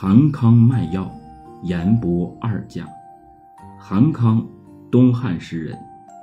[0.00, 1.10] 韩康卖药，
[1.64, 2.86] 颜伯二家。
[3.76, 4.46] 韩康，
[4.92, 5.76] 东汉诗人，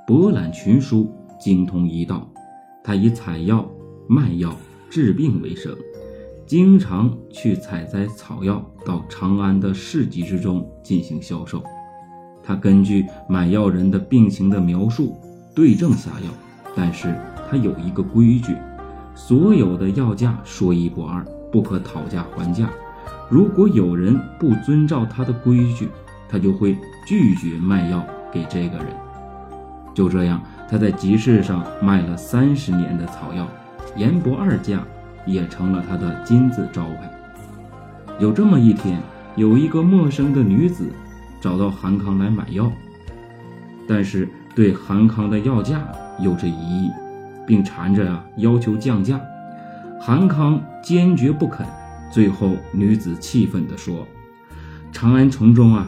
[0.06, 2.26] 博览群书，精通医道。
[2.82, 3.70] 他以采药、
[4.08, 4.50] 卖药、
[4.88, 5.76] 治病为生，
[6.46, 11.62] 经常去采摘草药到长安的市集之中进行销售。
[12.42, 15.18] 他根据买药人的病情的描述
[15.54, 16.30] 对症下药，
[16.74, 17.14] 但是
[17.50, 18.56] 他有一个规矩：
[19.14, 21.22] 所有的药价说一不二，
[21.52, 22.70] 不可讨价还价。
[23.28, 25.88] 如果有人不遵照他的规矩，
[26.28, 26.76] 他就会
[27.06, 28.86] 拒绝卖药给这个人。
[29.94, 33.48] 就这样，他在集市上卖了三十年的草药，
[33.96, 34.80] 严伯二价
[35.24, 37.10] 也成了他的金字招牌。
[38.18, 39.00] 有这么一天，
[39.34, 40.92] 有一个陌生的女子
[41.40, 42.70] 找到韩康来买药，
[43.88, 45.82] 但是对韩康的药价
[46.20, 46.90] 有着疑义，
[47.46, 49.20] 并缠着啊要求降价。
[50.00, 51.66] 韩康坚决不肯。
[52.16, 54.08] 最后，女子气愤地说
[54.90, 55.86] ：“长安城中啊，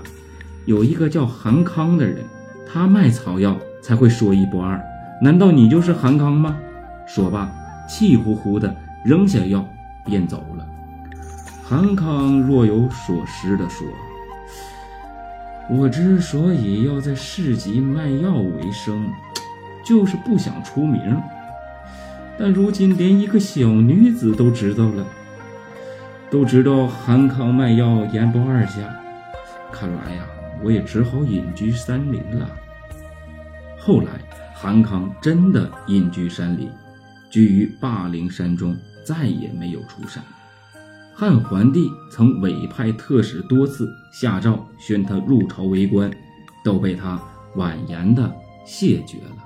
[0.66, 2.22] 有一个叫韩康的人，
[2.70, 4.78] 他卖草药才会说一不二。
[5.22, 6.54] 难道你就是韩康吗？”
[7.08, 7.50] 说罢，
[7.88, 9.66] 气呼呼地扔下药
[10.04, 10.66] 便走了。
[11.64, 13.88] 韩康若有所思地说
[15.74, 19.10] ：“我之所以要在市集卖药为生，
[19.82, 21.00] 就是不想出名。
[22.38, 25.06] 但如今连一个小女子都知道了。”
[26.30, 28.94] 都知道韩康卖药严不二家，
[29.72, 30.26] 看来呀，
[30.62, 32.46] 我也只好隐居山林了。
[33.78, 34.08] 后来，
[34.54, 36.70] 韩康真的隐居山林，
[37.30, 40.22] 居于霸陵山中，再也没有出山。
[41.14, 46.10] 汉桓帝曾委派特使多次下诏宣他入朝为官，
[46.62, 47.18] 都被他
[47.56, 48.30] 婉言的
[48.66, 49.36] 谢绝了。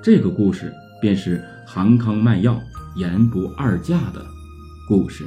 [0.00, 2.56] 这个故事便是韩康卖药
[2.94, 4.24] 严不二价的
[4.88, 5.26] 故事。